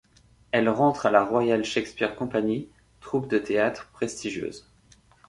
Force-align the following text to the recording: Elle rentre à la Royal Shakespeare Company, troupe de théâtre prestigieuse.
Elle 0.49 0.67
rentre 0.67 1.05
à 1.05 1.11
la 1.11 1.23
Royal 1.23 1.63
Shakespeare 1.63 2.15
Company, 2.15 2.67
troupe 3.01 3.29
de 3.29 3.37
théâtre 3.37 3.87
prestigieuse. 3.93 4.67